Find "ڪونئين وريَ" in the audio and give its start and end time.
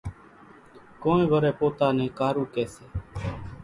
1.01-1.51